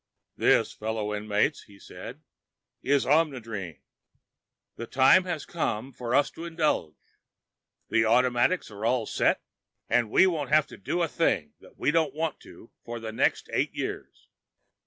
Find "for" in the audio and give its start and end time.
5.93-6.15, 12.83-12.99